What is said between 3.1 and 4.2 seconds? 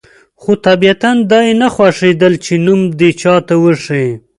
چاته وښيي.